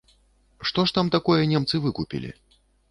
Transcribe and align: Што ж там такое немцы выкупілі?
Што 0.69 0.85
ж 0.89 0.97
там 0.99 1.13
такое 1.19 1.39
немцы 1.55 1.75
выкупілі? 1.87 2.29